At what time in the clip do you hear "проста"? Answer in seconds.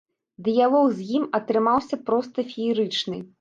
2.09-2.47